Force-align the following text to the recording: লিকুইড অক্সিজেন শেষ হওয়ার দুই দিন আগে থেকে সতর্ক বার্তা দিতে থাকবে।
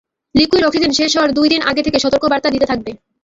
লিকুইড 0.35 0.63
অক্সিজেন 0.65 0.91
শেষ 0.99 1.11
হওয়ার 1.13 1.35
দুই 1.37 1.47
দিন 1.49 1.61
আগে 1.69 1.81
থেকে 1.85 1.97
সতর্ক 1.99 2.23
বার্তা 2.31 2.49
দিতে 2.51 2.65
থাকবে। 2.65 2.91